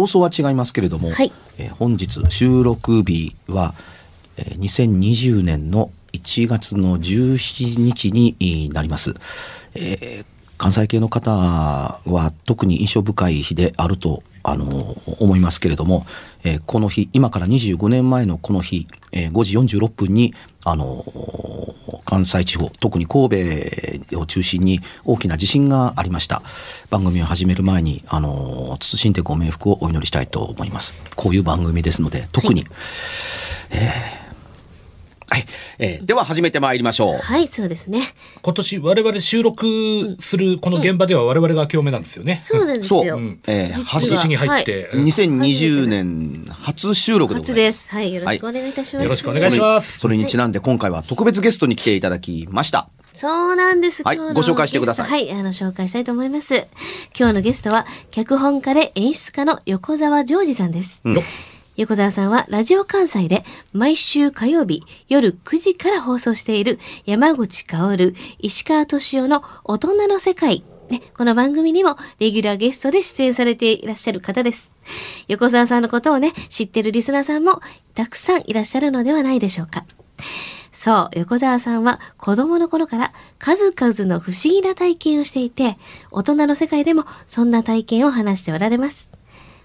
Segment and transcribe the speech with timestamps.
[0.00, 1.30] 放送は違いますけれども、はい。
[1.58, 3.74] えー本日収録日は、
[4.38, 9.14] えー2020年の1月の17日にえーなります、
[9.74, 10.26] えー
[10.56, 16.06] 関西系の方は特に印象深い日であるとあの思いますけれども、
[16.44, 21.04] えーこの日今から25年前のこの日、えー5時46分にあの
[22.04, 23.28] 関西地方特に神
[24.10, 26.42] 戸を中心に大きな地震がありました。
[26.90, 30.94] 番組を始める前にあの謹んでご冥福をお祈りしたいと思います。
[31.14, 32.66] こういう番組ですので特に、
[33.70, 34.29] えー
[35.30, 35.44] はい、
[35.78, 37.18] えーでは始めてまいりましょう。
[37.18, 38.02] はい、そうですね。
[38.42, 42.40] 今年我々収録するこの現場では我々が今日目なんですよね。
[42.42, 43.06] そうなんですそう。
[43.06, 43.16] よ。
[43.16, 43.40] うん。
[43.46, 44.00] えー実は。
[44.00, 45.04] 今年に入って、うん。
[45.04, 47.54] 2020年初収録でございます。
[47.54, 47.90] 初です。
[47.90, 49.04] はい、よろしくお願いいたします。
[49.04, 50.00] よろしくお願いします。
[50.00, 52.88] それにちなんで今回は特別ゲストに来ていただきました。
[53.12, 54.02] そうなんです。
[54.02, 54.16] はい。
[54.16, 55.10] 今日のご紹介してください。
[55.10, 56.66] ゲストはい、あの、紹介したいと思います。
[57.16, 61.02] 今日のゲストは、脚本家で演出家の横澤ジョージさんです。
[61.04, 61.24] よっ
[61.76, 70.64] 横澤さんはラジオ関西で毎週火曜日夜9時から放送している山口薫、石川敏夫の大人の世界。
[70.90, 74.72] ね、この番組にもレギュラーゲストで出演されていらっしゃる方です。
[75.28, 77.60] 横澤さんのことをね、知ってるリスナーさんも
[77.94, 79.84] たくさんいらっしゃるのではないでしょうか。
[80.72, 85.78] そう、横澤さんは子供の頃から数々の不思議な体験をしていて、
[86.10, 89.10] 大人の世界でもそんな体験を話しておられます。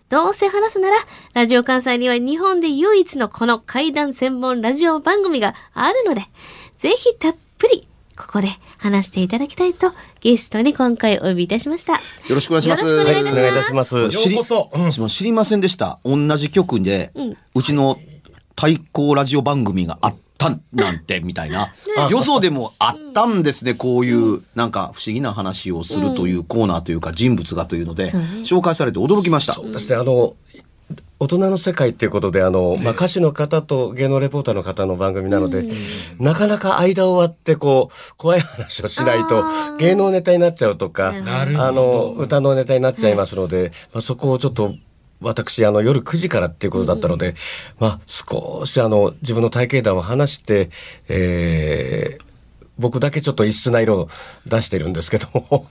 [0.09, 0.97] どうせ話すなら、
[1.33, 6.21] ラジオ関西には日本で唯一のこの怪談専門ラジオ番組があるので、
[6.77, 11.93] ぜひたっぷりここで話していただきたいとゲストに今回お呼びいたしました。
[11.93, 11.99] よ
[12.29, 13.95] よろしくお願いしますよろしくお願いいたします。
[13.95, 14.29] お願います。
[14.29, 14.69] ようこそ。
[14.73, 15.99] うん知りませんでした。
[16.05, 17.11] 同じ局で、
[17.55, 17.97] うちの
[18.55, 21.73] 対抗ラジオ番組があったなんて、みたいな。
[22.09, 28.11] よそでもあったんですね、こういう、なんか不思議な話をするというコーナーというか、人物がというので、
[28.43, 29.53] 紹介されて驚きました。
[29.53, 30.35] そうですね、あの、
[31.17, 35.65] 大人の世界っていうことで、あの、まあ、歌手の方と芸能レポーターの方の番組なので、
[36.19, 39.45] なかなか間を割って、こう、怖い話をしないと
[39.77, 44.75] 芸能ネタになっちゃうとか、あの、歌のネタになっちゃいますので、まあ、そこをちょっと、
[45.21, 47.35] 私、あの、夜9時からっていうことだったので、
[47.79, 50.69] まあ、少し、あの、自分の体験談を話して、
[51.07, 52.25] えー
[52.77, 54.09] 僕だけちょっと異質な色を
[54.45, 55.67] 出してるんですけども、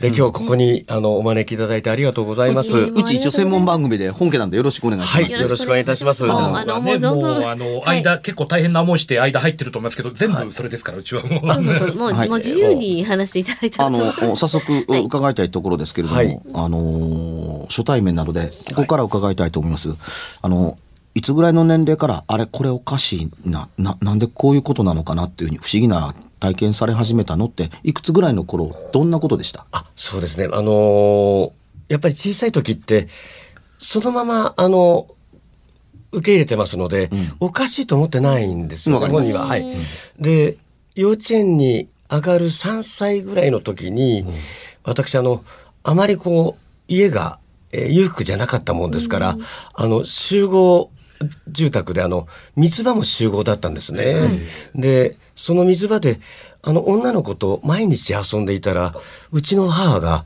[0.00, 2.76] で、今日ここに、あの、お招きいただいてありがとうございます。
[2.76, 5.32] うち一応専門番組で本家なんでよろしくお願いします。
[5.32, 6.26] はい、よろしくお願いいたします。
[6.30, 7.98] ああのね、あのもう存分もう、あの、はい。
[7.98, 11.44] 間、結構大変な思いして間入ってると思いますけど、全部それですから、うちはもう。
[11.96, 12.28] もう、はい。
[12.28, 16.40] もう自由に話していただいたあの、早速はい伺いたいところですけれども、はい。
[16.54, 19.94] あの、初対面なので、ここから伺いたいと思います。
[20.42, 20.78] あの、
[21.14, 26.12] いつぐらいの年齢から、あれ、これおかしいな、な、なんでこういうことなのかなっていうふうに不思議な
[26.44, 29.64] 体験され始めたのって、いくつぐらいの頃、どんなことでした？
[29.72, 30.46] あ、そうですね。
[30.52, 31.50] あのー
[31.88, 33.08] やっぱり小さい時って、
[33.78, 35.06] そのまま、あの、
[36.12, 37.10] 受け入れてますので、
[37.40, 39.46] おかしいと思ってないんですよ、本人は。
[39.46, 39.76] はい。
[40.18, 40.56] で、
[40.94, 44.24] 幼稚園に上がる3歳ぐらいの時に、
[44.82, 45.44] 私、あの、
[45.82, 46.62] あまりこう、
[46.92, 47.38] 家が、
[47.72, 49.36] えー裕福じゃなかったもんですから、
[49.74, 50.90] あの、集合
[51.48, 52.26] 住宅で、あの、
[52.56, 54.40] 水場も集合だったんですね。
[54.74, 56.20] で、その水場で、
[56.62, 58.94] あの、女の子と毎日遊んでいたら、
[59.32, 60.24] うちの母が、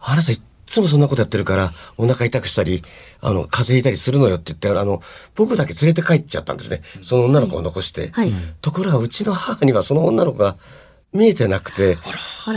[0.00, 2.82] あなたいつつもそんなことやってるから、お腹痛くしたり、
[3.20, 5.00] あの、風邪ひいたりするのよって言って、あの、
[5.34, 6.82] 僕だけ連れて帰っちゃったんですね。
[7.02, 8.10] その女の子を残して。
[8.12, 8.32] はい。
[8.60, 10.56] ところがうちの母にはその女の子が
[11.12, 11.96] 見えてなくて、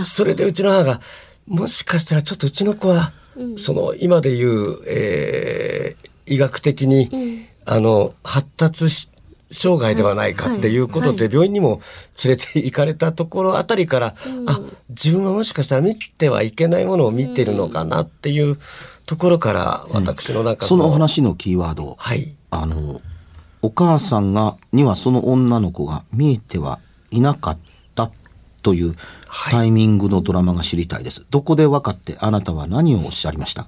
[0.04, 1.02] それでうちの母が、
[1.48, 3.14] もしかしたらちょっとうちの子は、
[3.58, 9.10] その今で言う、えー医学的に、あの、発達し
[9.52, 11.34] 障害ではないかっていうことで、はい。
[11.34, 11.82] 病院にも
[12.24, 14.16] 連れて行かれたところあたりから、
[14.46, 14.60] あ、
[14.90, 18.60] 自分はもしかしたら見てはいけないものを見てるのかなっていう
[19.08, 22.36] ところから、私の中そのお話のキーワード、はい。
[22.52, 23.02] あの、
[23.64, 26.80] お母さんが、にはその女の子が見えては
[27.10, 27.58] いなかっ
[27.96, 28.12] た
[28.62, 28.96] という
[29.28, 29.54] はい。
[29.54, 31.26] タイミングのドラマが知りたいです。
[31.32, 33.68] どこで分かってあなたは何をおっしゃりました？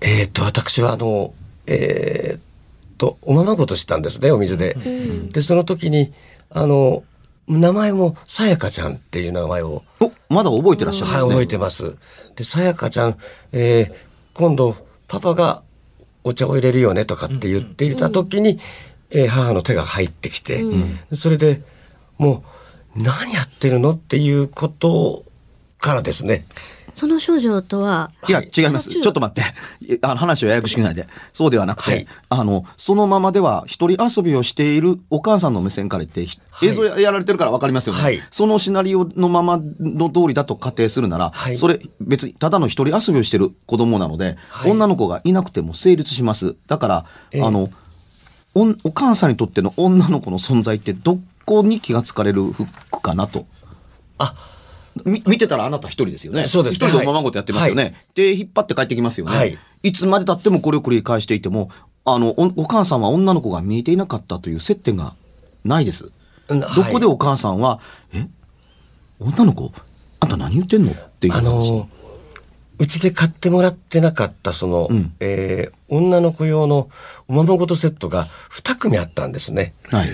[0.00, 1.34] えーっと、私はあの、
[1.66, 2.40] えーっ
[2.98, 4.76] と、おままごとしたんですね、お水で。
[5.32, 6.12] で、その時に、
[6.50, 7.04] あの、
[7.48, 11.30] 名前もさやかちゃんっていう名前を、お、まだ覚えてらっしゃるんではい、すね。
[11.34, 11.96] 覚えてます。
[12.36, 13.16] で、さやかちゃん、
[13.52, 13.94] えー
[14.34, 14.76] 今度、
[15.08, 15.62] パパが
[16.22, 18.58] お茶を入れるよねとかって言っていた時に、
[19.10, 20.62] えー母の手が入ってきて、
[21.14, 21.62] それで
[22.18, 22.44] も
[22.96, 25.24] う、何やってるのっていうこと
[25.78, 26.44] からですね。
[26.96, 28.88] その少女とは、いや、違います。
[28.88, 29.94] ちょっと待って。
[29.94, 31.06] いあの話をややこしくないで。
[31.34, 36.26] そうではなくて、はいあの、そのままでは一人遊びをしているお母さんの目線から言って、
[36.62, 38.00] 映像ややられてるから分かりますよね。
[38.00, 46.56] はいそのシナリオのままの通りだと仮定するなら、はいそれ別にただの一人遊びをしてる子供なので、はい女の子がいなくても成立します。
[46.66, 47.68] だから、ええあの、
[48.54, 53.44] おんお母さんにとっての女の子の存在ってどこに気がつかれるフックかなと。
[54.16, 54.34] あ、
[55.04, 56.46] み見てたらあなた一人ですよね。
[56.46, 57.82] そうですね一人でおままごとやってますよね。
[57.82, 59.36] はいで、引っ張って帰ってきますよね。
[59.36, 61.70] はいいつまで経ってもこれを繰り返していても、
[62.04, 65.14] あの、おお母さんは女の子が見えていなかったという接点が
[65.64, 66.10] ないです。
[66.48, 67.80] うんどこでお母さんは、
[68.12, 68.26] え？
[69.20, 69.72] 女の子？
[70.20, 70.92] あんた何言ってんの？
[70.92, 71.70] っていうあ話。
[71.72, 71.88] の、
[72.78, 76.88] うちで買ってもらってなかった、その、うんえー女の子用の
[77.28, 79.72] おままごとセットが2組あったんですね。
[79.84, 80.08] はい。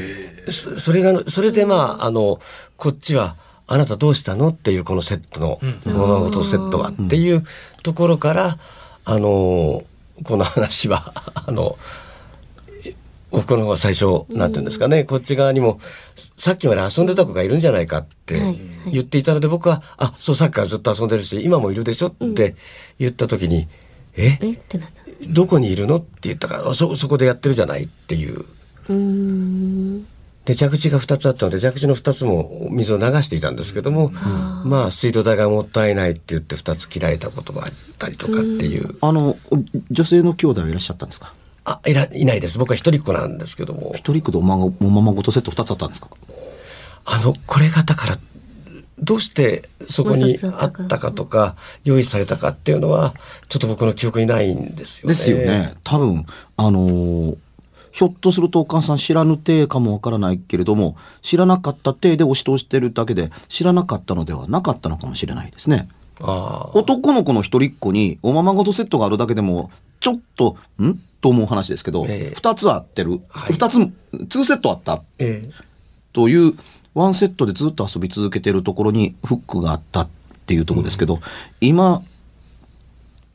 [0.51, 2.41] そそれが、それでまあ、あの、
[2.77, 3.37] こっちは、
[3.73, 4.49] あなたどうしたの？
[4.49, 7.43] っていうこのセットの、おままごとセットはっていう
[7.83, 8.59] ところから、
[9.07, 9.85] あの、
[10.25, 11.79] この話は、 あの、
[12.85, 12.95] え
[13.31, 15.81] 僕の方が最初、なんていうんですかね、こっち側にも、
[16.37, 18.39] さっきまで遊んでた子がいるんじゃないかって
[18.91, 22.55] 言っていたので、僕は、あ、そう、さっきからずっと遊んでるし、今もいるでしょって
[22.99, 23.69] 言った時に、
[24.17, 24.39] え？
[24.43, 24.59] え？
[25.29, 25.97] どこにいるの？
[25.97, 28.45] って言ったから、あそ、そこでやってるじゃないっていう。
[30.45, 34.11] で蛇口が2つあったので蛇口の2つも水を流していたんですけども、
[34.65, 39.37] まあ水道代がもったいないって言って2つ切られたこともあったりとかっていう、あの、
[39.93, 41.33] 女性の兄弟はいらっしゃったんですか？
[41.65, 42.59] あいらいないです。
[42.59, 43.93] 僕は一人っ子なんですけども。
[43.95, 46.09] 一人っ子とおまごおままごとセット2つあったんですか？
[47.05, 48.19] あのこれがだから
[48.99, 51.55] どうしてそこにあったかとか
[51.85, 53.15] 用意されたかっていうのは
[53.49, 55.15] ちょっと僕の記憶にないんですよね。
[55.15, 55.75] ですよね。
[55.85, 57.37] 多分、あのー
[57.93, 65.89] ひょっとするとお母さん知らぬ体かもわからないけれども、知らなかった体で押し通してるだけで、知らなかったのではなかったのかもしれないですね。
[66.21, 66.77] ああ。
[66.77, 70.99] 男の子の一人っ子におままごとセットがあるだけでも、ちょっと、ん？
[71.21, 72.35] と思う話ですけど、ええ。
[72.35, 73.21] 二つ合ってる。
[73.29, 73.53] はい。
[73.53, 73.79] 二つ、
[74.29, 75.03] ツーセットあった。
[75.19, 75.51] ええ。
[76.13, 76.55] という、
[76.95, 80.09] ワンセットでずっと遊び続けてるところにフックがあったっ
[80.47, 81.21] ていうところですけど、
[81.61, 82.03] 今、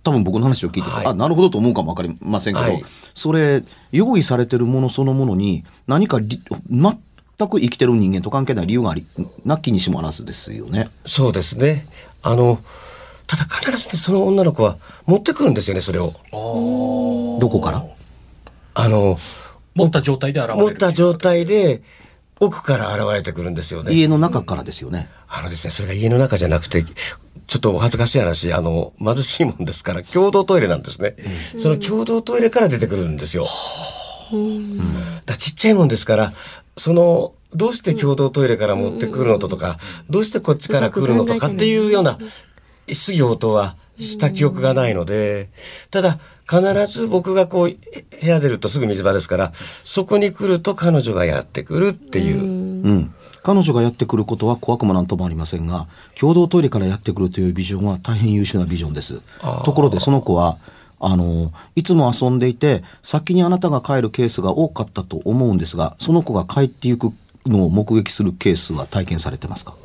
[0.07, 2.83] 多分僕の話を聞いて、はいあ、なるほどと思うかもわかりませんけど、はい
[3.13, 9.06] それ、用意されてるものそのものに、何かり全く生きてる人間と関係ない理由があり、
[9.44, 10.90] なきにしもあらずですよね。
[11.06, 11.87] そうですね
[12.21, 12.61] あの
[13.28, 16.14] ただ必ずねその女の子は持ってくるんですよねそれを。
[17.42, 17.85] どこから？
[18.76, 19.18] あの
[19.76, 20.61] 持った状態で現れる。
[20.61, 21.81] 持った状態で
[22.40, 23.92] 奥から現れてくるんですよね。
[23.94, 25.09] 家の中からですよね。
[25.28, 26.85] あのですね、それが家の中じゃなくて、
[27.47, 31.16] ちょっとお恥ずかしい話、あの、貧しいもんですから、共同トイレなんですね。
[31.57, 33.45] その共同トイレから出てくるんですよ。
[33.45, 36.33] だからちっちゃいもんですから、
[36.77, 42.19] その、どうして共同トイレから持ってくるのととか、どうしてこっちから来るのとかっていうような、
[42.92, 45.49] 質疑応答はした記憶がないので、
[45.89, 52.42] ただ、必ず僕がこう、部屋出るとすぐ水場ですから、そこに来ると彼女がやってくるっていう。
[52.42, 53.13] うん。
[53.47, 55.87] 彼女がやってくることは怖くもなんともありませんが、
[56.19, 59.21] 共同トイレからやってくるというビジョンは大変優秀なビジョンです。
[59.63, 60.57] ところでその子は、
[60.99, 67.13] あの、いつも遊んでいて、先にあなたが帰るケースが多かったと思うんですが、その子が帰っていく
[67.45, 69.75] のを目撃するケースは体験されてますか？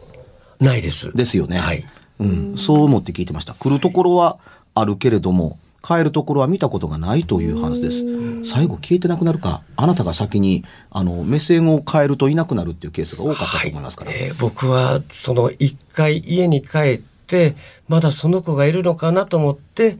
[0.59, 1.17] ないです。
[1.17, 1.59] ですよね。
[1.59, 1.85] はい。
[2.19, 2.55] うん。
[2.59, 3.55] そう思って聞いてました。
[3.55, 4.39] 来るところは
[4.75, 8.05] あるけれども、帰るところは見たことがないという話です。
[8.45, 14.13] 最後消えてなくなるか、あなたが先に、あの、目線を変えるといなくなるっていうケースが多かったと思いますから。
[14.13, 17.55] えー僕はその一回家に帰ってて
[17.89, 19.97] まだその子がいるのかなと思って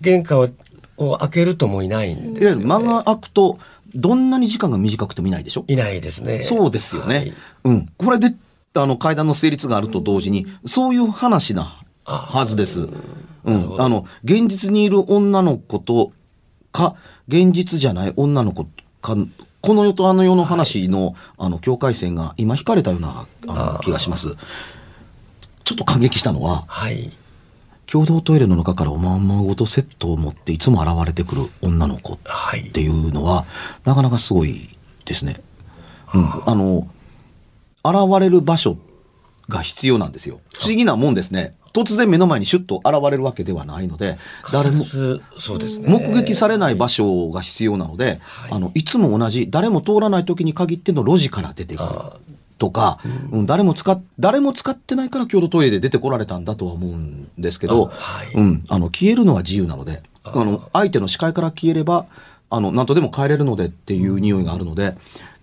[0.00, 0.48] 玄関を
[0.96, 2.64] を開けるともういないんいですよ、ね。
[2.64, 3.58] 間が空くと、
[3.94, 5.64] どんなに時間が短くてもいないでしょ？
[5.68, 6.42] いないですね。
[6.42, 7.16] そうですよね。
[7.16, 7.34] はい
[7.64, 7.88] うん。
[7.96, 8.34] これで、
[8.74, 12.88] あの、階段の成立があると同時に、そういう話なはずです。
[13.44, 13.80] うん。
[13.80, 16.12] あの、現実にいる女の子と、
[16.72, 16.96] か、
[17.28, 18.66] 現実じゃない女の子
[19.00, 19.16] か、
[19.60, 24.34] この世とあの世の話の、あの、境界線が今引かれたような、あの、気がします。
[25.64, 27.12] ちょっと感激したのは、はい。
[27.86, 33.44] 共同トイレの中からおまんまごとセットを持っていつも現れてくる女の子はいっていうのは、
[33.84, 35.40] なかなかすごいですね。
[36.14, 36.42] うん。
[36.46, 36.88] あの、
[37.84, 38.76] 現れる場所
[39.48, 40.40] が必要なんですよ。
[40.54, 41.54] 不思議なもんですね。
[41.72, 44.18] 突然目の前にシュッと現れるわけではないので、
[44.52, 45.88] 誰も、そうですね。
[45.88, 51.88] 目撃されない場所が必要なので、あの、いつも同じ、誰も通らない時に限っての路地から出てくる。
[52.58, 53.00] とか、
[53.32, 58.32] うん、誰も使っ、誰も使ってないから共同トイレで出てこられたんだとは思うんですけど、はい。
[58.34, 62.06] うん、あの、消えるのは自由なので、あの、相手の視界から消えれば、
[62.50, 64.94] あの、なんとでも帰れるのでっていう匂いがあるので、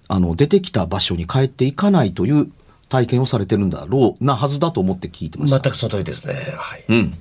[0.08, 2.50] あの、出てきた場所に帰っていかないという
[2.90, 5.60] 体験をされてるんだろうなはずだと思って聞いてました。
[5.60, 6.34] 全くその通りですね。
[6.58, 6.84] はい。
[6.90, 7.14] うん。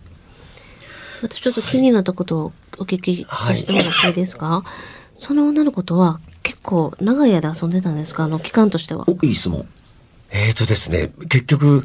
[1.23, 4.65] またちょっと気になったことをお聞きさせてもらっていいですか、
[5.19, 8.25] その女の子とは結構長い間遊んでたんですか？
[8.25, 9.05] あの期間としては。
[9.09, 9.67] お、いい質問。
[10.31, 11.85] えーとですね、結局、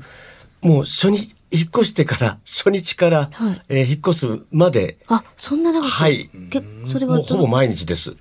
[0.61, 5.89] もう初日、引っ越してから、 初日から、はいえー引っ越すまで、あ、そんな長く？
[5.89, 8.15] はいけそれはどもうほぼ毎日です。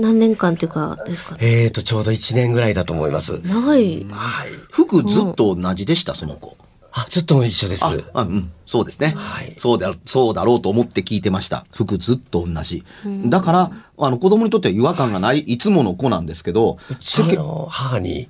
[0.00, 0.12] はい。
[0.12, 1.38] 何年間っていうかですかね。
[1.40, 3.40] えーと、ちょうど1年ぐらいだと思います。
[3.44, 4.06] 長い。
[4.10, 4.48] はい。
[4.70, 6.56] 服ずっと同じでした、その子。
[6.92, 7.84] あ、ずっと一緒です。
[7.84, 9.14] あ、あうん、そうですね。
[9.16, 11.64] はいそうだ、そうだろうと思って聞いてました。
[11.72, 12.84] 服ずっと同じ。
[13.26, 18.28] だから、あの、子供にとっては違和感がない、いつもの子なんですけど、うちの母に、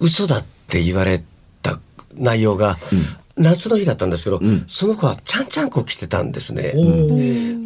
[0.00, 1.22] 嘘だって言われ
[1.62, 1.78] た
[2.14, 2.78] 内容が、
[3.36, 6.74] 夏の日だったんですけど、その子はちゃんちゃんこ着てたんですね。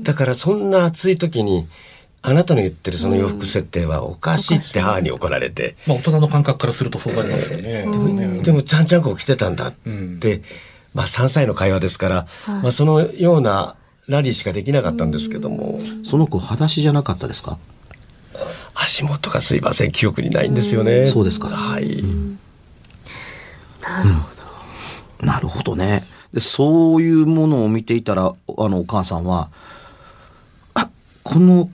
[0.03, 1.67] だからそんな暑い時に、
[2.21, 7.87] あなたの言ってるその洋服設定はおかしいって母に怒られて、まあ、大人の感覚からするとそうなりますよね。
[7.87, 9.91] ねでもちゃんちゃんこ着てたんだって、
[10.37, 10.43] ん。
[10.95, 13.77] まあ3歳の会話ですから、まあそのような
[14.09, 17.59] ラリーしかできなかったんですけども、その子、裸足じゃなかったですか？
[18.75, 21.07] 足元がすいません、記憶にないんですよね。
[21.07, 21.49] そうですか。
[21.49, 22.03] はい。
[23.83, 24.29] なるほ
[25.21, 25.27] ど。
[25.27, 26.05] なるほどね。
[26.33, 28.35] で、そういうものを見ていたら、あ
[28.69, 29.51] の、お母さんは、
[30.75, 30.89] あ、
[31.23, 31.71] この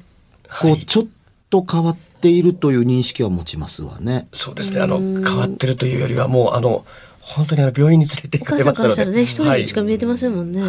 [0.60, 1.06] 子、はいちょっ
[1.50, 4.28] と変わっているという認識は持ちますわね。
[4.32, 4.80] そうですね。
[4.80, 6.84] あの、変わってるというよりはもう、あの、
[7.20, 8.94] 本当にあの病院に連れて行かれましたので。
[8.96, 10.60] さんからしたらね、一人しかはい見えてませんもんね。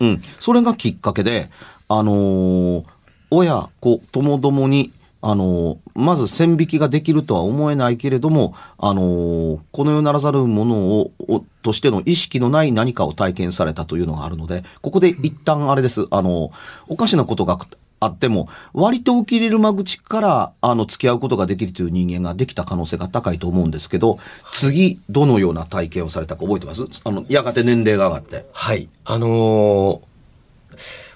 [0.00, 0.18] うん。
[0.38, 1.48] それがきっかけで、
[1.88, 2.84] あのー
[3.32, 16.06] 親子ともどもに、あのーまず線引きができるとは思えないけれども、あのーこの世ならざるものを、をとしての意識のない何かを体験されたというのがあるので、ここで一旦あれです。
[16.10, 16.50] あのー
[16.88, 17.58] おかしなことが
[18.00, 24.18] あっても、割と受け入れる間口から、あの、付き合うことができるという人間ができた可能性が高いと思うんですけど、
[24.52, 26.86] 次、どのような体験をされたか覚えてます？
[27.04, 28.46] あの、やがて年齢が上がって。
[28.52, 28.88] はい。
[29.04, 30.00] あのー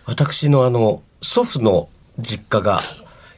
[0.07, 1.89] 私のあの、祖父の
[2.19, 2.81] 実家が、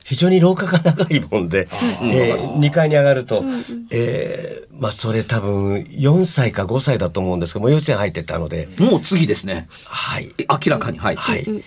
[0.07, 1.69] 非常に廊下が長いもんで、
[2.01, 3.43] えー、2階に上がると、
[3.91, 9.69] えーまあそれ多分4歳か5歳だと思うんですけども、幼稚園入ってたので、もう次ですね。
[9.87, 10.35] はい。
[10.39, 11.17] え明らかに、はい。
[11.17, 11.45] はい。
[11.45, 11.63] 必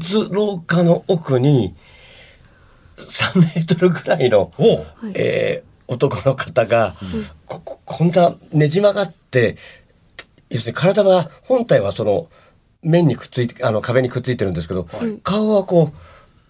[0.00, 1.74] ず廊下の奥に、
[2.98, 4.52] 3メートルぐらいの、
[5.14, 6.96] えー男の方が、
[7.46, 9.56] こここんなねじ曲がって、
[10.50, 12.28] 要するに体は、本体はその、
[12.82, 14.86] 面にくっついて、あの壁にくっついてるんですけど、
[15.22, 15.96] 顔はこう、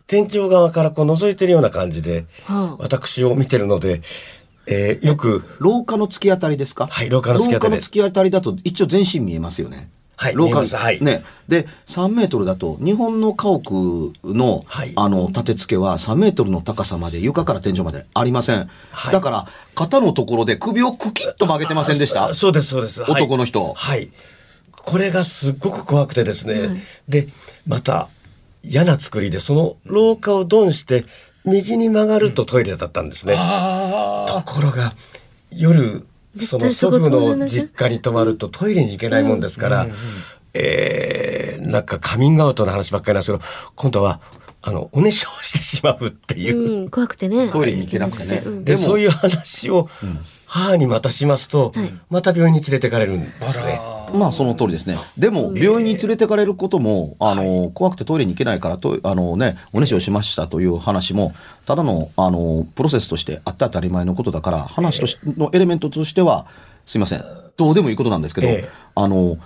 [0.07, 4.03] 天井側からこう覗いてるような感じで、はあ私を見てるので、
[4.67, 6.87] えーよく、廊下の突き当たりですか？
[6.89, 9.89] はい廊下の突き当たり廊下の突き当たりだと一応全身見えますよね。
[10.17, 11.25] はい廊下はいね。
[11.49, 18.71] で、3メートルだと、日本の家屋の、はいあの、立て付けは3メートルの高さまで、床から天井までありません。
[18.93, 22.27] はいだから、肩のところで首をクキッと曲げてませんでした？
[22.27, 23.03] あそうです、そうです。
[23.03, 24.11] はい男の人はい。
[24.71, 26.83] これがすっごく怖くてですね。
[27.09, 27.27] で、
[27.67, 28.09] また、
[28.65, 31.05] 嫌な作りで、その廊下をドンして、
[31.45, 33.37] 右に曲がるとトイレだったんですね。
[34.27, 34.95] ところが、
[35.51, 36.07] 夜、
[36.39, 39.87] その祖父の実家に泊まるとトイレに行けないもんですから、
[40.55, 43.45] えー、なんかカミングアウトの話ばっかりなんですけど、
[43.75, 44.21] 今度は、
[44.63, 46.83] あの、おねしょをしてしまうっていう。
[46.83, 47.51] うん、怖くてね。
[47.51, 48.43] トイレに行けなくてね。
[48.45, 48.65] うん。
[48.65, 49.91] でそういう話を
[50.55, 51.93] 母にまたしますと、はい。
[52.11, 53.81] また病院に連れてかれるんですね。
[54.15, 54.97] まあその通りですね。
[55.19, 61.35] でも、病院に連れてかれることも、あの、怖くてトイレに行けないから、と、あのね、おねしをしましたという話も、
[61.67, 66.47] ただの、あの、プロセスとしてあって当たり前のことだから、話としのエレメントとしては、
[66.87, 67.25] すいません。
[67.57, 68.69] どうでもいいことなんですけど、ええ。
[68.95, 69.39] あの、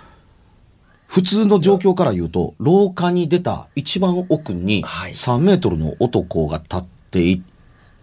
[1.07, 5.13] 普通の状況から言うと、廊下に出た一番奥にはい。
[5.13, 7.41] 3メートルの男が立ってい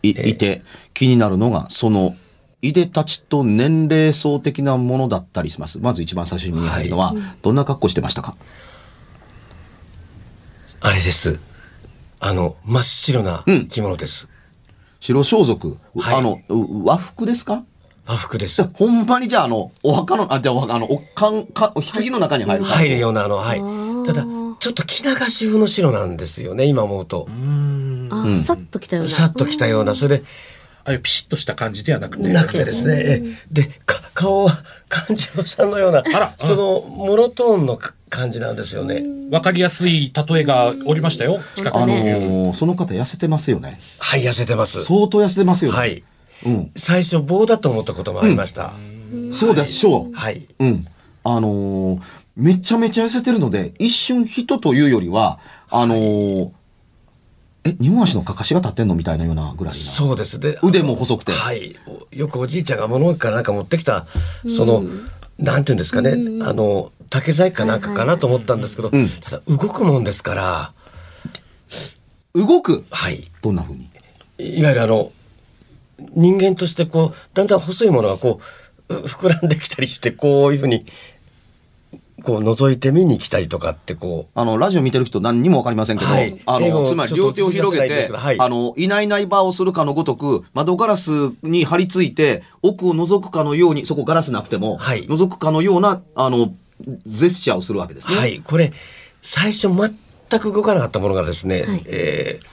[0.03, 2.17] いいて、気になるのが、その、
[2.69, 5.79] いでたちと年齢層的なものだったりします。
[5.79, 8.37] まず一番最初に見えるのは、どんな格好してましたか？
[10.81, 11.41] あれです。
[12.21, 14.29] あの、真っ白なうん着物です。
[15.01, 17.65] 白装束、はいあの、う和服ですか？
[18.07, 18.63] 和服です。
[18.75, 22.71] ほんまにじゃあ、あの、お墓の、あ、じゃあ、あの、おかん、か、棺の中に入るか。
[22.71, 23.61] 入るような、あの、はい。
[24.07, 24.25] ただ、
[24.59, 27.29] ちょっと着流し風の白なんですよね、今思うと。
[28.11, 29.11] あ、さっと来たような。
[29.11, 30.25] さっと着たような、それで、
[30.87, 32.29] ああいうピシッとした感じではなくて。
[32.33, 32.95] なくてですね。
[32.97, 39.03] えで、か顔は、勘次郎さんのような、らその、モノトーンのか感じなんですよね。
[39.33, 41.41] わかりやすい例えがおりましたよ。
[41.57, 42.53] 企画あのに。
[42.53, 43.81] ーその方痩せてますよね。
[43.99, 44.85] はい、痩せてます。
[44.85, 45.79] 相当痩せてますよね。
[45.79, 46.05] はい。
[46.47, 46.71] うん。
[46.77, 48.75] 最初棒だと思ったこともありました。
[49.33, 50.15] そうでしょう。
[50.15, 50.47] はい。
[50.61, 50.87] うん。
[51.25, 52.01] あのー
[52.37, 55.39] めちゃめちゃ痩せてるので、一瞬人というよりは、
[55.71, 56.51] あのー
[57.67, 58.95] え、二本足のかかしが立ってんの？
[58.95, 59.79] みたいなようなぐらいな。
[59.79, 60.57] そうですね。
[60.63, 61.33] 腕も細くて。
[61.33, 61.75] はい。
[61.87, 64.07] およくおじいちゃんが物置からなんか持ってきた、
[64.49, 64.85] その、
[65.39, 70.73] なんていうんですかね、あの、竹細工かなんかかなと思ったんですけど、んただ動くもんですから、
[72.35, 72.85] 動く？
[72.91, 73.25] はい。
[73.43, 73.89] どんな風に？
[74.39, 75.11] いわゆるあの、
[76.15, 78.41] 人間としてこう、だんだん細いものがこ
[78.89, 80.87] う、う膨らんできたりして、こういうふうに、
[82.23, 86.41] こう覗いて見に来たりとかってこう、あの、ラジオ見てる人何にもわかりませんけど、はい。
[86.47, 88.41] あの、つまり両手を広げて、はい。
[88.41, 91.11] あの、いないいない場をするかのごとく、窓ガラス
[91.43, 95.07] に張り付いて、奥を覗くかのように、そこガラスなくても、はい。
[95.07, 96.55] 覗くかのような、あの、
[97.07, 98.17] ジェスチャーをするわけですね。
[98.17, 98.73] はい、これ、
[99.23, 101.83] 最初全く動かなかったものがですね、はい。
[101.87, 102.47] えー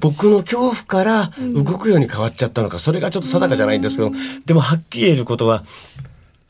[0.00, 4.12] 僕の恐怖から動くように変わっちゃったのか、それがちょっと定かじゃないんですけど、
[4.46, 5.62] でもはっきり言えることは、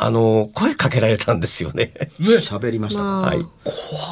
[0.03, 1.93] あの、声かけられたんですよね。
[2.19, 3.05] 喋りましたか。
[3.05, 3.47] まあはい。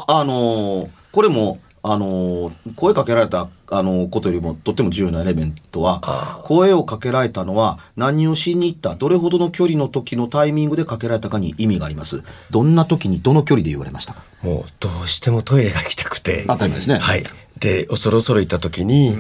[0.07, 12.23] あのーこれも、あのー声かけられた、あのーことよりもとっても重要なエレメントはあ、声をかけられたのは何をしに行った、どれほどの距離の時のタイミングでかけられたかに意味があります。
[12.51, 14.23] どんな時にどの距離で言われましたか？
[14.43, 16.45] もうどうしてもトイレが行きたくて。
[16.47, 17.23] 当たり前ですねはい。
[17.59, 19.17] で、恐る恐る行った時に、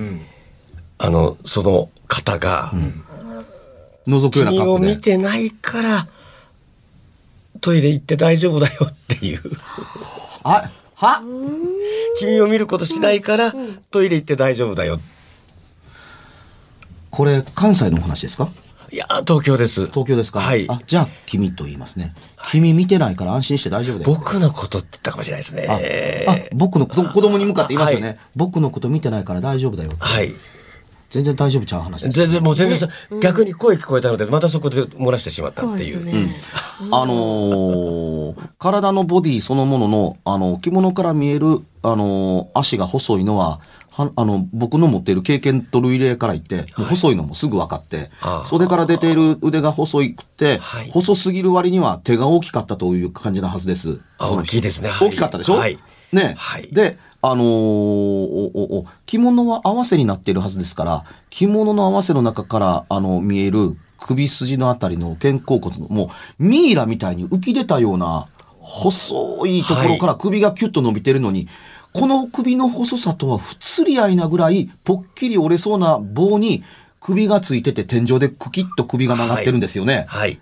[0.99, 2.73] あの、その方が、
[4.07, 4.87] 覗くような君を格好で。
[4.87, 6.09] 見てないから、
[7.61, 9.40] トイレ行って大丈夫だよっていう。
[10.42, 11.23] あ、は？
[12.18, 13.55] 君を見ることしないから、
[13.90, 14.99] トイレ行って大丈夫だよ。
[17.11, 18.51] これ関西のお話ですか？
[18.90, 19.87] いやー、東京です。
[19.87, 20.40] 東京ですか？
[20.40, 20.66] はい。
[20.68, 22.14] あ、じゃあ君と言いますね。
[22.51, 24.14] 君見てないから安心して大丈夫だよ。
[24.14, 26.49] 僕のことって言ったかもしれないですあね。
[26.51, 29.90] あ僕の子子供に向かって言いますよね、はい僕のこと見てないから大丈夫だよ。
[29.99, 30.33] はい。
[31.11, 32.16] 全然大丈夫ちゃう話です。
[32.18, 32.88] 全然、もう全然さ、
[33.23, 35.94] 逆に声聞こえたので、またそこで漏らしてしまったっていう。
[35.94, 36.37] そうですね。
[36.90, 48.11] あのー体のボディそのものの、あの、着物から見える、あのー足が細いのは、はあの、僕の持っている経験と類例から言って、もう細いのもすぐ分かって、
[48.44, 50.90] 袖から出ている腕が細くて、はい。
[50.90, 53.99] 細すぎる割には手が大きかったという感じなはずです。
[54.18, 54.90] 大きいですね。
[54.90, 55.09] はい。
[55.09, 55.55] 大きかったでしょ？
[55.55, 55.79] はい。
[56.12, 56.68] ね、はい。
[56.73, 68.29] で、あのーおおお着物は合わせになっているはずですから、着物の合わせの中から、あの、見える首筋のあたりの肩甲骨の、もう、ミイラみたいに浮き出たような、
[68.61, 71.49] 細いところから首がキュッと伸びてるのに、
[71.93, 76.63] この首の細さとは不釣り合いなぐらい、ぽっきり折れそうな棒に
[77.01, 80.05] 首がついてて天井でクキッと首が曲がってるんですよね。
[80.09, 80.39] はい。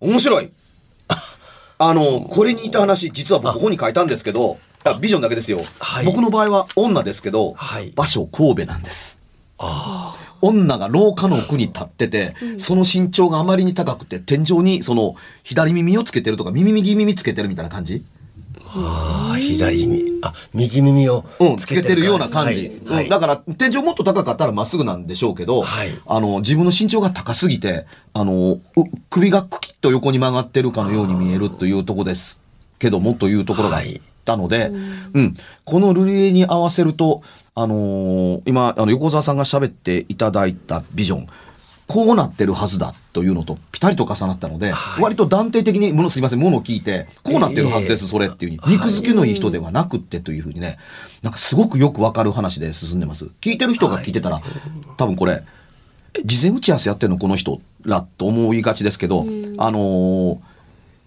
[0.00, 0.50] 面白い
[1.78, 5.58] あの、これに似た話、実は僕ここに書いたんですけど、あビジョンだけですよ。
[5.78, 6.04] はい。
[6.06, 7.92] 僕の場合は女ですけど、はい。
[7.94, 9.18] 場所神戸なんです。
[10.40, 18.04] 女が廊下の奥に立ってて、その身長があまりに高くて、天井にその左耳をつけてるとか、耳右耳つけてるみたいな感じ
[18.64, 22.82] ああ、左耳、あ、右耳をうん、つけてるような感じ。
[23.08, 25.90] だから、天井もっと高かったらまっすぐなんでしょうけど、はい。
[26.06, 28.60] あの、自分の身長が高すぎて、あの、う
[29.10, 32.42] 首がクキッと横に曲がってるかのように見えるというところです
[32.78, 33.84] けども、というところがあっ
[34.24, 34.70] たので、
[35.14, 37.22] うん、このルリエに合わせると、
[37.54, 41.26] あのー今、あの、横澤さんが喋っていただいたビジョン、
[41.86, 45.02] こうなってるはずだというのとピタリと重なったので、はい。
[45.02, 48.72] 割と断定的に、ものすいません、ものを聞いて、こうなってるはずです、それっていうふうに。
[48.74, 50.78] 肉付けのいい人ではなくってというふうにね、
[51.22, 53.30] なんかすごくよくわかる話で進んでます。
[53.40, 54.40] 聞いてる人が聞いてたら、
[54.96, 55.44] 多分これ、
[56.14, 59.26] え事前打ち合わせやってんのこの人らと思いがちですけど、
[59.58, 60.38] あのー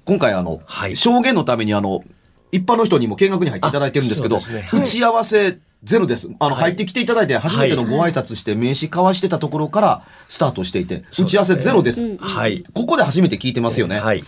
[0.10, 0.98] 今回あの、はい。
[0.98, 2.04] 証言のためにあの、
[2.52, 4.62] 一般の人にも見学に入っていただいてるんですけど、ね。
[4.62, 4.82] はい。
[4.82, 6.30] 打ち合わせゼロです。
[6.40, 12.18] あの、はい入ってきていただいて、初めてのご挨拶して、名刺交わしてたところからスタートしていて、打ち合わせゼロです。
[12.18, 12.64] はい。
[12.74, 14.00] ここで初めて聞いてますよね。
[14.00, 14.24] はい。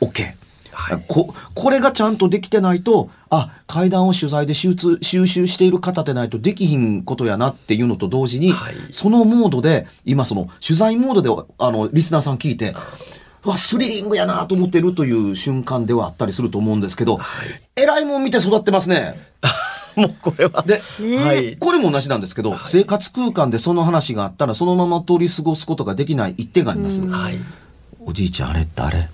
[0.00, 0.34] OK。
[0.74, 12.74] はいここれがちゃんとできてないとあ階段を取材で収通収集している方でないとできひんことやなっていうのと同時に、はいそのモードで今その取材モードであのリスナーさん聞いて
[13.44, 17.20] うわスリリングやなと思ってるという瞬間ではあったりすると思うんですけど、
[17.76, 19.20] えらいもん見て育ってますね。
[20.00, 20.62] もうこれは。
[20.62, 20.82] で
[21.24, 21.56] はい。
[21.56, 27.00] これも同じなんですけど、生活空間でその話があったらそのまま通り過ごすことができない一点があります。
[27.06, 27.38] はい。
[28.00, 29.08] おじいちゃんあれ誰？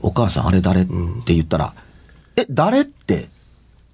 [0.00, 0.82] お母さんあれ誰？
[0.82, 0.84] っ
[1.24, 1.74] て言ったら、
[2.36, 3.28] え、誰って？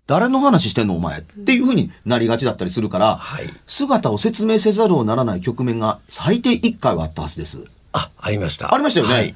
[0.06, 7.58] 誰の話してんのお前っていうふうになりがちだったりするから、はい姿を説明せざるをならない局面が最低1回はあったはずです。
[7.92, 8.72] あ、ありました。
[8.72, 9.12] ありましたよね？
[9.14, 9.34] はい。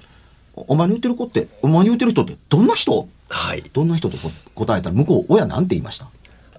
[0.56, 3.06] おお前に言ってる子って、お前に言ってる人ってどんな人？
[3.28, 3.62] はい。
[3.72, 6.06] どんな人とこ答えたら向こう親なんて言いました？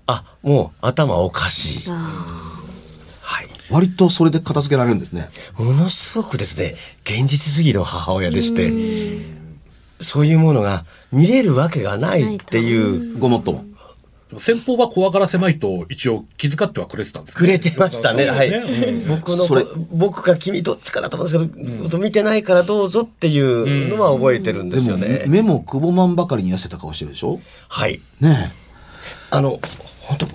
[0.08, 1.84] あ、もう頭おかしい。
[1.88, 2.28] あ
[3.22, 3.48] はい。
[3.70, 5.30] 割とそれで片付けられるんですね。
[5.58, 8.72] ものすごくですね、現実すぎる母親でして、
[10.02, 13.66] そういうものが見れるわけがないっていう、ごもっとも。
[14.36, 18.26] 先方は怖がらせまいと一応気遣ってはくれてたんですくれてましたね。
[18.26, 18.50] はい。
[18.50, 25.26] うん僕のそれ僕か君どっちかだと思うんですけど、見てないからどうぞっていうのは覚えてるんですよもね。
[25.28, 27.40] 目もくぼまんばかりに痩せた顔してるでしょ？
[27.70, 28.02] はい。
[28.20, 28.64] ねえ。
[29.30, 29.60] あの、
[30.04, 30.28] 本当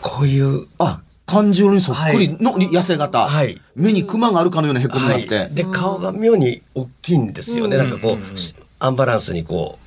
[0.00, 3.28] こういう、あ、感情にそっくりの痩せ型。
[3.28, 3.60] はい。
[3.76, 5.36] 目にクマがあるかのようなへこみがあって。
[5.36, 9.78] はい、で顔が妙に大きいんですよね、なんかこう、しアンバランスにこ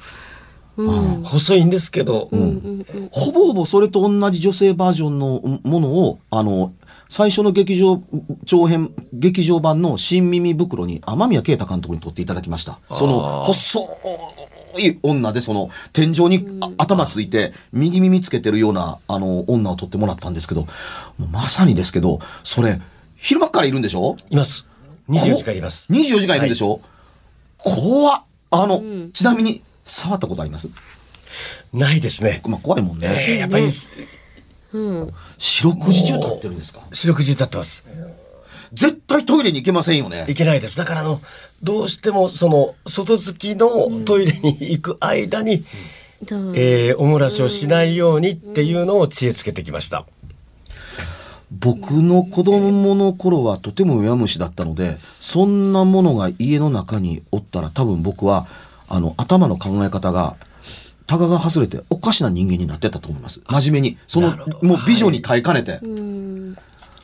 [0.78, 0.84] う、
[1.24, 2.30] 細いんですけど、
[3.12, 6.74] ほぼほぼそれと同じ女性バージョンのものを、あの、
[7.10, 8.02] 最初の劇場
[8.46, 12.80] 長編、劇場版の新耳袋に天宮啓太監督に撮っていただきました。
[12.94, 13.82] その、細
[14.80, 20.68] い女で、その、天井にあ頭ついて、右耳つけてるような、あの、女を撮ってもらったんですけど、
[21.32, 22.80] まさにですけど、それ、
[23.18, 24.18] 昼間っからいるんでしょ？
[24.30, 24.66] います。
[25.10, 25.92] 24時間います。
[25.92, 26.82] 24時間いるんでしょ、
[27.58, 28.22] 怖っ。
[28.52, 28.82] あの、
[29.14, 30.70] ちなみに、触ったことあります？
[31.74, 33.08] ないですね、まあ怖いもんね。
[33.30, 33.70] えーやっぱり
[35.38, 36.80] 四六時中立ってるんですか？
[36.94, 37.84] 四六時立ってます。
[37.86, 37.98] 絶
[39.14, 40.34] 対トイレに行けませんよねい。
[40.34, 41.22] けないですだからあの
[41.62, 45.64] どうしてもその外付きのトイレに行く間に、
[46.24, 46.54] どう？
[46.56, 50.06] えーお漏らしをしないようにっていうのを知恵つけてきました、
[51.52, 58.48] 僕の子供の頃はとても弱虫だったので、そんなものが家の中におったら多分僕は、
[58.88, 60.36] あの、頭の考え方が、
[61.06, 63.42] タガが外れておかしな人間になってたと思います。
[63.46, 63.98] 真面目に。
[64.08, 65.80] そのもう美女に耐えかねて。
[65.84, 66.58] うん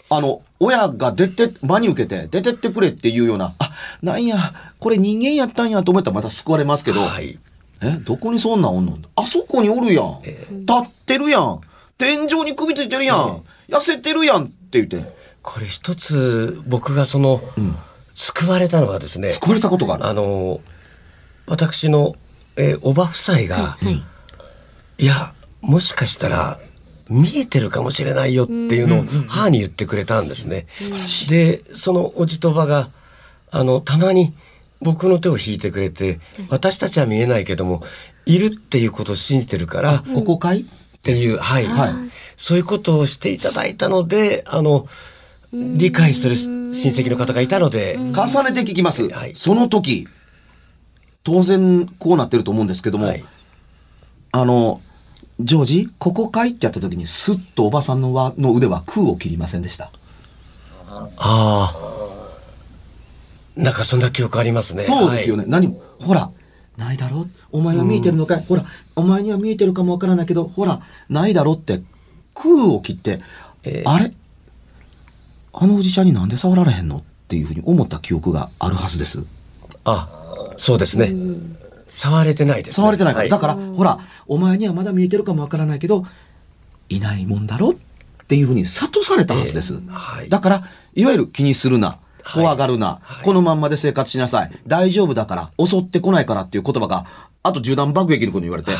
[0.10, 7.40] あの、親が出て、真に受けて、出てってくれっていうような、あ、なんや、これ人間やったんやと思ったらまた救われますけど、はい
[7.82, 8.98] え、どこにそんなんおんの？
[9.16, 10.22] あそこにおるやん。
[10.22, 10.44] 立
[10.82, 11.62] ってるやん。
[11.98, 13.44] 天井に首ついてるやん。
[13.70, 17.42] 痩せてるやんって言って、これ一つ僕がその、
[18.16, 20.08] 救われたのはですね救われたことがある。
[20.08, 20.60] あの
[21.48, 22.16] 私の、
[22.58, 23.78] えーおば夫妻が、
[24.98, 26.60] いやもしかしたら
[27.10, 30.68] 見えてるかもしれないよっていうのを母に言ってくれたんですね。
[31.30, 32.90] でそのおじとばが
[33.52, 34.34] あのたまに
[34.82, 36.20] 僕の手を引いてくれて
[36.50, 37.84] 私たちは見えないけども
[38.26, 40.62] いるっていうことを信じてるからここかい？
[40.62, 40.66] っ
[41.02, 41.94] ていう、はい、はい
[42.38, 44.88] そういうことをしていただいたのであの
[45.52, 48.12] 理解する親戚の方がいたので、重
[48.44, 49.10] ねて聞きます。
[49.10, 49.36] はい。
[49.36, 50.08] その時、
[51.24, 53.26] 当然こうなってると思うんですけども、はい。
[54.32, 54.80] あの、
[55.40, 59.92] ジョージ、ここかいってやった時に、スッとおばさんの輪の腕は空を切りませんでした。
[60.88, 61.76] ああ。
[63.56, 64.84] なんかそんな記憶ありますね。
[64.84, 65.44] そうですよね。
[65.44, 65.52] はい。
[65.52, 66.30] 何も、ほら、
[66.78, 67.28] ないだろ？
[67.52, 71.82] お前は見えてるのかい、ほら、お前には見えてるかもわからないけど、ほら、ないだろって、
[72.34, 73.22] 空を切って、
[73.64, 74.14] えーあれ？
[75.52, 76.98] あのおじちゃんになんで触られへんの？
[76.98, 79.24] っていうふうに思った記憶があるはずです。
[79.84, 81.14] あ、そうですね。
[81.92, 82.84] 触れてないです、ね。
[82.84, 83.26] 触れてないから。
[83.26, 86.06] はだから、ほら、お前にはまだ見えてるかもわからないけど、
[86.90, 87.76] いないもんだろっ
[88.28, 89.82] ていうふうに諭されたはずです。
[89.88, 92.00] はいだから、いわゆる気にするな。
[92.34, 94.52] 怖がるな、はいこのまんまで生活しなさい。
[94.68, 95.66] 大丈夫だから。
[95.66, 97.06] 襲ってこないからっていう言葉が、
[97.42, 98.80] あと銃弾爆撃の子に言われて、はい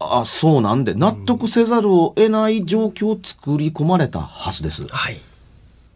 [0.00, 4.86] あ、そうなんで、納得せざるを得ない状況を作り込まれたはずです。
[4.86, 5.20] はい。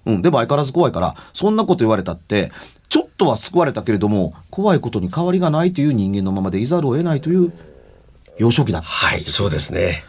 [0.07, 2.53] うん、でも相変わらず怖いから、そんなこと言われたって、
[2.89, 7.53] ちょっとは救われたけれども、怖いことに変わりがないという人間のままでいざるを得ないという
[8.39, 9.19] 幼少期だったははい。
[9.19, 10.05] そうですね。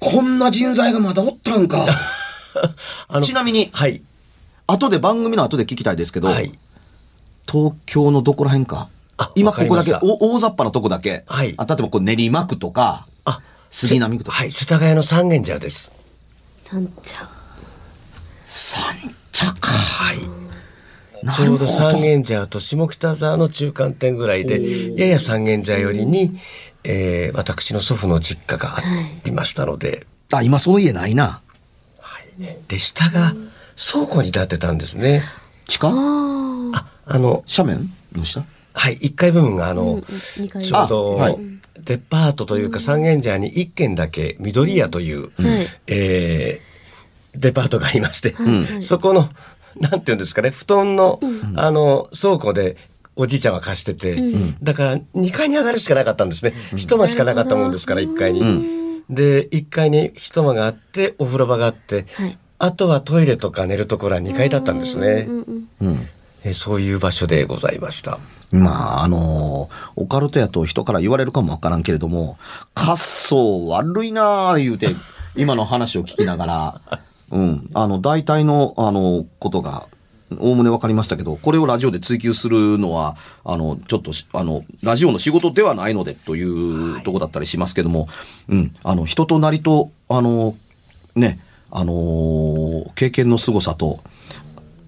[0.00, 1.86] こんな人材がまだおったんか。
[3.22, 4.02] ちなみに、はい。
[4.66, 6.58] 後で番組の後で聞きたいですけど、はい。
[7.50, 8.88] 東京のどこら辺か？
[9.18, 15.92] あ今ここだけ、お大雑把なとこだけ、はいあ例えばこう練馬区とか、あ、杉並区とか、はい、世田谷の三軒茶屋です。
[16.64, 17.41] 三茶。
[18.54, 18.84] 三
[19.30, 19.70] 茶か。
[19.70, 20.18] はい。
[21.24, 21.72] なちょうどるほど。
[21.72, 26.38] 三軒茶屋と下北沢の中間点ぐらいで、やや三軒茶屋寄りに、
[26.84, 28.82] えー私の祖父の実家があ
[29.24, 31.40] りましたので、あ、今その家ないな。
[32.68, 33.32] で、下が
[33.92, 35.24] 倉庫になってたんですね。
[35.64, 35.88] 地下？
[35.88, 35.92] あ
[36.74, 38.44] あ、あの、斜面の下？
[38.74, 40.02] はい、1階部分があの、
[40.60, 41.38] ちょうど、あはい
[41.84, 45.32] デパートというか三軒茶屋に1軒だけ緑屋という、はい
[45.86, 46.71] えー
[47.34, 49.28] デパートがありまして、はいそこの、
[49.80, 51.20] なんていうんですかね、布団の、
[51.56, 52.76] あの、倉庫で、
[53.14, 54.16] おじいちゃんは貸してて、
[54.62, 56.54] だから2階に上がるしかなかったんですね。
[56.76, 59.02] 一間しかなかったもんですから、1階に。
[59.10, 65.26] で、1階に一間があって、お風呂場があって、はいあとはトイレとか寝るところは2階だったんですね。
[65.28, 65.68] うん。
[66.44, 68.20] えーそういう場所でございました。
[68.52, 72.38] まあ、あのオカルトやと人から言われるかもわからんけれども、
[72.76, 73.34] 滑走
[73.68, 74.88] 悪いなあ言うて、
[75.34, 76.80] 今の話を聞きながら、
[77.32, 79.88] うん、あの、大体の、あの、ことが、
[80.38, 88.08] おおむねわかりましたけど、これをラジオで追求するのは、あの、ちょっとし、あの、ラジオの仕事ではないのでというとこだったりしますけども、
[88.48, 90.56] うん、あの、人となりと、あの、
[91.16, 91.40] ね、
[91.70, 94.00] あの経験の凄さと、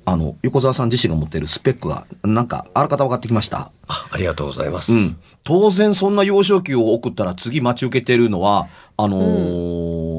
[0.04, 3.70] あの、横澤さん自身が持っているスペックが、なんか、あらかた分かってきました。
[3.88, 4.92] あありがとうございます。
[4.92, 5.16] うん。
[5.44, 10.13] 当然そんな幼少期を送ったら次待ち受けてるのは、あのー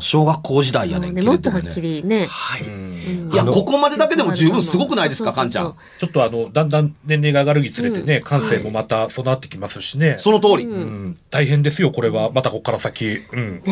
[0.00, 1.80] 小学校時代やねんけね、れどもねもっとはっき。
[1.80, 2.26] りね。
[2.26, 2.62] はい。
[2.62, 5.74] いや、ここまでだけでも十分すごくないですか、かんちゃん。
[5.98, 10.16] ちょっとあの、だんだん年齢が上がるにつれてね、感性もまた備わってきますしね。
[10.18, 10.64] その通り。
[10.64, 12.30] うん、大変ですよ、これは。
[12.32, 13.22] またここから先。
[13.32, 13.62] うん。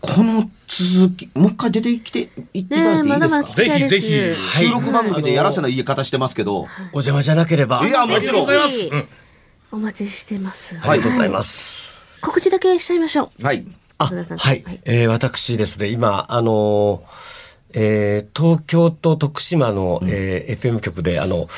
[0.00, 4.06] この続き、もう一回出てきて、いっていただいていいですか、ぜひぜひ
[4.58, 6.60] 収録番組でやらせない言い方してますけど。
[6.92, 7.86] お邪魔じゃなければ。
[7.86, 8.48] いや、もちろん。
[9.70, 10.78] お待ちしてます。
[10.80, 12.20] ありがとうございます。
[12.20, 13.44] 告知だけしちゃいましょう。
[13.44, 13.66] はい。
[14.38, 14.62] はい。
[14.64, 14.80] はい。
[14.84, 17.00] えー私ですね、今、あのー
[17.74, 21.48] えー東京と徳島の、えー FM 局で、あの、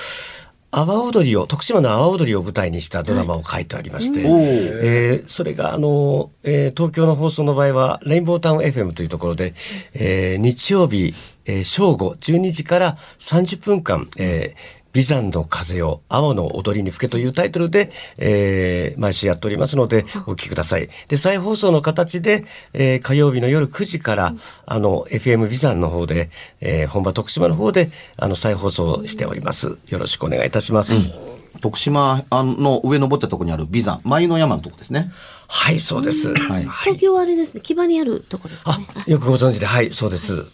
[0.72, 4.80] 阿波踊りを、徳島の阿波踊りを舞台にしたドラマを書いてありまして、おー。
[4.82, 9.52] えーそれが、あの、えー東京の放送の場合は、レインボータウン FM というところで、
[9.94, 11.12] えー日曜日、
[11.44, 20.88] えー正午12時から30分間、えービザンの風を青の踊りに吹けというタイトルで、えー毎週やっておりますので、お聞きください。
[21.08, 24.34] で、再放送の形で、えー火曜日の夜9時から、
[24.66, 29.78] あの、FM ビザンの方で、えー本場徳島の方で、あの、再放送しております。
[29.88, 31.12] よろしくお願いいたします。
[31.60, 35.10] 徳島あの上登ったところにある美山、眉の山のとこですね。
[35.48, 36.32] はい、そうです。
[36.34, 36.62] はい。
[36.62, 40.46] 東京はあれですね、木場にあるとこですかあね。、よくご存知で、はい、そうです。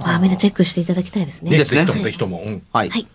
[0.00, 1.50] あ、みんなチェックしていただきたいですね。
[1.50, 2.42] いいですねぜひともぜひとも。
[2.44, 2.62] うん。
[2.72, 2.90] はい。
[2.90, 3.06] はい。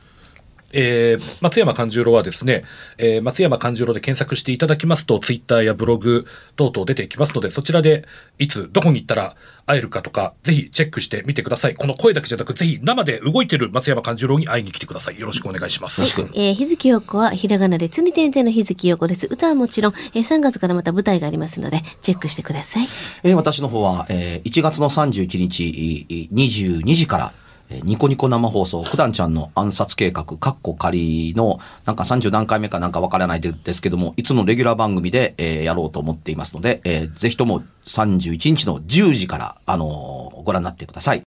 [0.73, 2.63] えー松山勘十郎はですね、
[2.97, 6.25] えー松山勘十郎で検索していただきますと、ツイッターやブログ
[6.55, 8.05] 等々出てきますので、そちらで
[8.39, 11.75] いつ、どこに行ったら会えるかとか、ぜひチェックしてみてください。
[11.75, 15.19] この声だけじゃなく、ぜひ生で動いてる松山勘十郎に会いに来てください。
[15.19, 16.01] よろしくお願いします。
[16.01, 19.27] えー、日月陽子はひらがなでつに点々の日月陽子です。
[19.29, 22.87] 歌はもちろん、えー、3月からまた舞台がありますので、チェックしてください。
[23.23, 27.33] えー私の方は、えー1月の31日いい22時から、
[27.69, 41.21] えーニコニコ生放送、九段ちゃんの暗殺計画、カッコ仮の、なんか30何回目かなんかわからないですけども、いつもレギュラー番組で、えーやろうと思っていますので、えーぜひとも31日の10時から、あのーご覧になってください。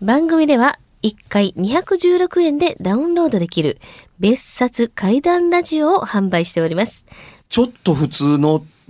[0.00, 3.78] 番組では1回216円でダウンロードできる
[4.18, 7.04] 別冊怪談ラジオを販売しております。
[7.48, 8.64] ちょっと普通の